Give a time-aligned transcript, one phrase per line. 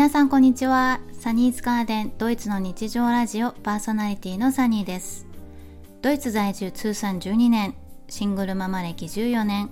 [0.00, 0.98] 皆さんこんにちは。
[1.12, 5.26] サニーズガーデンドイツの日常ラジオパーソナリティのサニーです。
[6.00, 7.74] ドイツ在住通算12年
[8.08, 9.68] シングルママ歴14年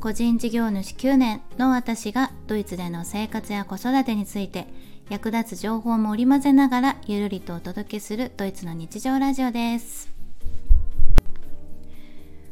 [0.00, 4.68] 個人事業主9年の私がドイツでの生活や子育てについて
[5.10, 10.12] 役立つ情報も織り交ぜながらゆるりとお届けするドイツの日常ラジオです。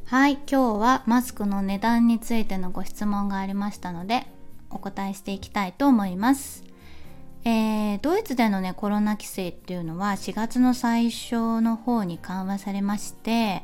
[0.06, 4.26] はい今日はマスクの値段についてのご質問がありましたので
[4.68, 6.69] お答えしていきたいと思います。
[7.44, 13.62] えー、ドイツでのねコロナ規制っていうのは4月の最初の方に緩和されまして、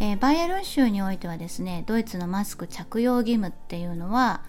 [0.00, 4.42] えー、バイエルン州においてはですねドイツのマスク着用義務っていうのは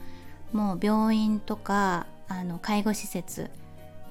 [0.53, 3.49] もう病院とかあの介護施設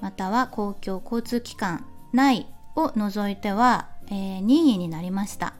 [0.01, 2.45] または公共交通機関内
[2.75, 5.53] を除いては、えー、任意になりました。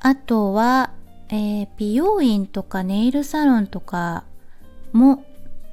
[0.00, 0.90] あとは、
[1.30, 4.24] えー、美容院とかネイルサロンとか
[4.92, 5.24] も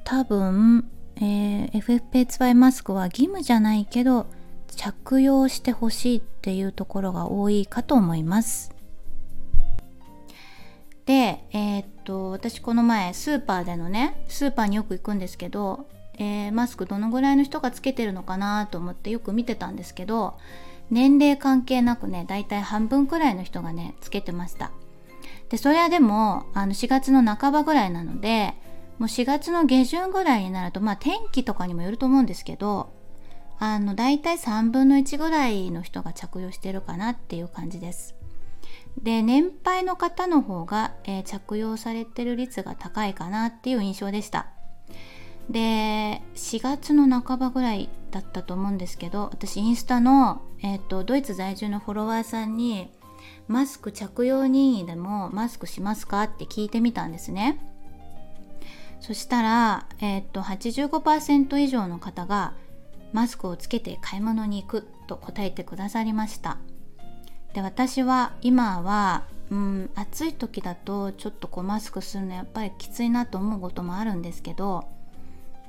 [0.04, 4.26] 多分えー、FFP2 マスクは義務じゃないけど
[4.76, 8.72] 着用してほしいっていうところが多いかと思います。
[11.04, 15.86] で、えー、っと私この前スーパーでのねスーパーによく行くんですけど、
[16.18, 20.34] えー、マスクどのぐらいの人がつけてるのかなと思ってよく見てたんですけど
[20.90, 24.70] 年齢関係なくねだいたい半分くらいの人がねつけてました。
[25.48, 28.54] でそれはでもあの4月の半ばぐらいなので
[28.98, 32.92] もう4月の下旬ぐらいになると、まあ天気とかにもよると思うんですけど、
[33.58, 38.14] あの、大体3分の1ぐらいの人が着用してるかなっていう感じです。
[39.00, 44.46] で、年配の方の方が、えー、着用されてる率が高いかなっていう印象でした。
[45.48, 52.90] で、4月の半ばぐらいだったと思うんですけど、私インスタの、えっ、ー、と、ドイツ在住のフォロワーさんに、
[53.48, 56.24] マスク着用任意でもマスクしますか？
[56.24, 57.58] って聞いてみたんですね。
[59.02, 62.54] そしたら、えー、っと85%以上の方が
[63.12, 66.58] マスクをつけて買い物に行くと答えてくださりました。
[67.52, 74.84] で私は今は、うん、暑い時だとちょっとこうマスクするのやっぱりきついなと思うこともあるんですけど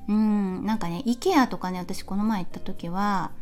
[0.08, 3.32] うんなんかね IKEA とかね私この前行った時は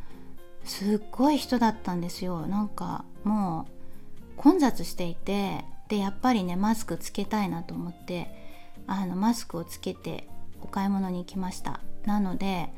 [0.64, 2.46] すっごい人だったんですよ。
[2.46, 8.41] なんかもう混雑していてでやっぱりねマスクつけたいなと思って
[8.86, 10.28] あのマスクをつけて
[10.60, 11.80] お買い物に行きました。
[12.04, 12.72] なので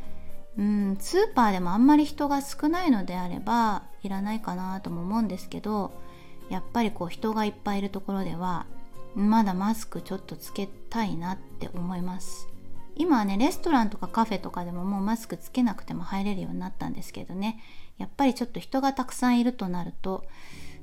[0.56, 5.92] うんスーパーでもあんまり人が少ないのであればいらないかなとも思うんですけど
[6.48, 8.66] やっぱりこう人がいっぱいいるところでは
[9.14, 12.48] まだマスクちょっとつけたいなって思います。
[12.96, 17.60] 今はねレストランとかカフェとかでももうマスクつけなくても入れるようになったんですけどね。
[17.98, 20.24] やっぱりちょっと人がたくさんいるとなると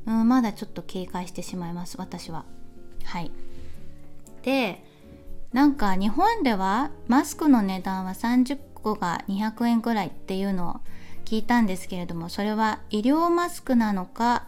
[0.05, 2.45] うんまだちょっと警戒してしまいます私は。
[3.03, 3.31] はい。
[4.43, 4.83] で
[5.53, 10.75] なんか日本ではマスクの値段は30個が200円くらいっていうのを
[11.25, 14.47] 聞いたんですけれどもそれは医療マスクなのか、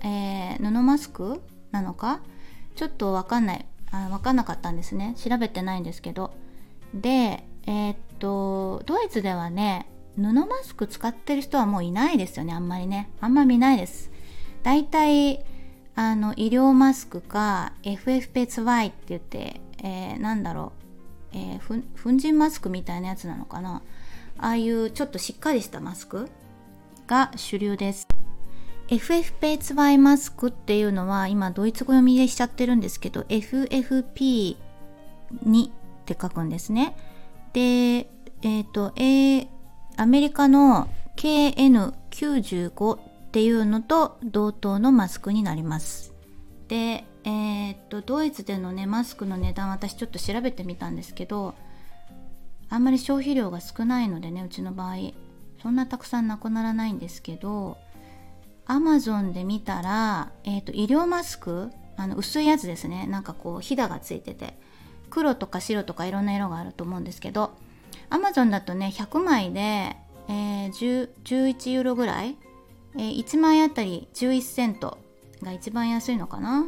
[0.00, 2.20] えー、布マスクなのか
[2.76, 3.66] ちょっと分かんない。
[3.92, 5.14] あ分かんなかったんですね。
[5.16, 6.32] 調べてないんですけど。
[6.92, 12.52] でえー、っとドイツではね布マスク使ってる人はもういないですよね。
[12.52, 13.10] あんまりね。
[13.20, 14.10] あんま見ないです。
[14.62, 15.44] だいたい
[15.94, 20.72] あの医療マスクか FFP2Y って言ってえー、なんだろ
[21.34, 23.82] う、えー、粉塵マスクみたいなやつなのかな。
[24.38, 26.28] ああいうちょっとしっかりしたマスク
[27.06, 28.08] が主流です。
[28.88, 35.70] FFP2 マスクっていうのは今ドイツ語読みでしちゃってるんですけど FFP2 っ
[36.04, 36.96] て書くんですね。
[37.52, 39.48] でえっ、ー、と、えー、
[39.96, 46.14] アメリカの KN95 っていうのと同等のマスクになります。
[46.68, 51.54] でえー、っとドイツでのねマスクの値段私ちょっと調べてみたんですけど
[52.68, 54.96] あんまり消費量が少ないのでねうちの場合。
[55.62, 57.78] そんなたくさんなくならないんですけど
[58.66, 63.06] アマゾンで見たら、えー、と医療マスクあの薄いやつですね。
[63.06, 64.58] なんかこうひだがついてて。
[65.14, 67.52] 黒とか白とかいろんな色があると思うんですけど
[68.10, 69.60] アマゾンだとね100枚で、
[70.28, 72.36] えー、11ユーロぐらい、
[72.96, 74.98] えー、1枚あたり11セント
[75.40, 76.66] が一番安いのかな。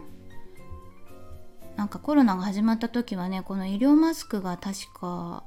[1.77, 5.45] なんかコロナが始まった時はねこの医療マスクが確か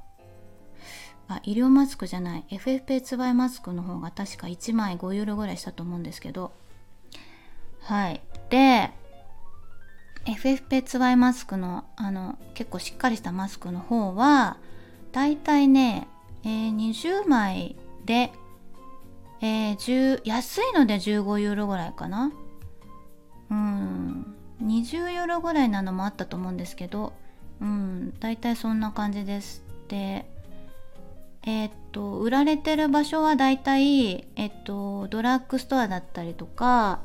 [1.28, 6.52] あ医療マスクじゃない FFP2 マスクの方が確か1枚5ユーロぐらいしたと思うんですけど。
[7.82, 8.20] はい。
[8.50, 8.90] で
[10.26, 14.58] FFP2 マスクのあの結構しっかりしたマスクの方は
[15.12, 16.08] だいたいね、
[16.44, 18.32] えー、20枚で、
[19.40, 22.32] えー、安いので15ユーロぐらいかな。
[23.50, 24.36] うん。
[24.62, 27.12] 20ユーロぐらいなのもあったと思うんですけど
[27.60, 29.62] うん大体そんな感じです。
[29.88, 30.26] で
[31.42, 37.00] えっと売られてる場所はだいたいえっとドラッグストアだったりとか、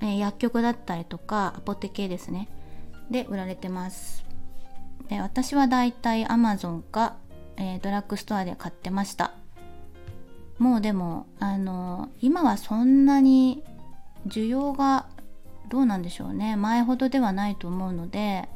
[0.00, 2.48] え、薬局だったりとかアポテケですね。
[3.10, 4.24] で売られてます。
[5.08, 7.16] で私はだいたい Amazon か、
[7.56, 9.32] えー、ドラッグストアで買ってました。
[10.58, 13.64] もうでもあの今はそんなに
[14.28, 15.06] 需要が
[15.70, 16.56] どうなんでしょうね。
[16.56, 18.48] 前ほどではないと思うので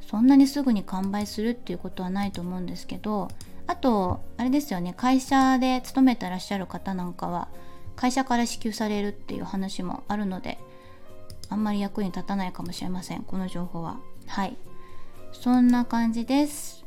[0.00, 3.28] そんなにすぐに完売するっていうことはないと思うんですけど
[3.66, 4.92] あとあれですよね。
[4.94, 7.48] 会社で勤めてらっしゃる方なんかは
[7.96, 10.58] 会社から支給されるっていう話もあるので
[11.48, 13.22] あんまり役に立たないかもしれません。
[13.22, 13.98] この情報は。
[14.26, 14.56] はい。
[15.32, 16.84] そんな感じです。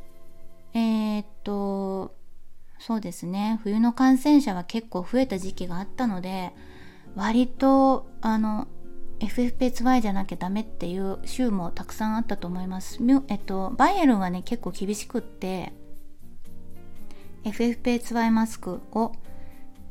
[0.73, 2.13] えー、っと
[2.79, 3.59] そうですね。
[3.63, 6.53] 冬の感染者は結構増えた時期があったので
[7.15, 8.67] 割とあの
[9.19, 12.99] FFP2Y じゃなきゃダメっていう州もたくさんあったと思います。
[13.27, 15.73] えっと、バイエルンはね結構厳しくって
[17.43, 19.13] FFP2Y マスクを、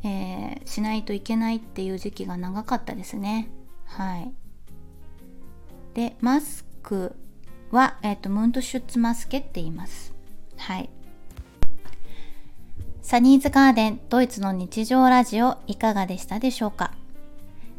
[0.04, 3.48] えー、しないといけないっていう時期が長かったですね。
[3.84, 4.32] はい。
[5.94, 7.16] で、マスク
[7.70, 10.14] は、えっと、ムントシュッツマスケって言います。
[10.56, 10.90] はい。
[13.00, 16.95] サニーズガーデンドイツの日常ラジオいかがでしたでしょうか？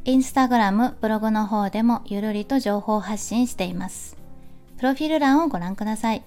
[0.07, 4.15] インスタグラム、ブログの方でもゆるりと情報発信しています。
[4.77, 6.23] プロフィール欄をご覧ください。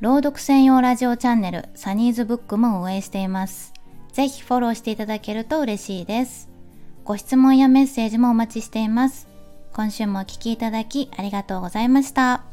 [0.00, 3.72] 朗読専用ラジオチャンネルサニーズブックも運営しています。
[4.12, 6.48] ぜひフォローしていただけると嬉しいです。
[7.02, 9.26] ご質問やメッセージもお待ちしています。
[9.72, 12.44] 今週もお聴きいただきありがとうございました。